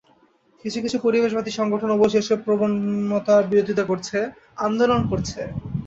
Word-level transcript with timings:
কিছু 0.65 0.77
কিছু 0.81 0.97
পরিবেশবাদী 1.05 1.51
সংগঠন 1.51 1.89
অবশ্য 1.91 2.15
এসব 2.17 2.39
প্রবণতার 2.45 3.43
বিরোধিতা 3.51 3.83
করছে, 3.83 4.17
আন্দোলন 4.59 5.01
করছে। 5.11 5.39